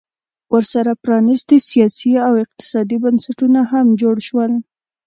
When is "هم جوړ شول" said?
3.71-4.51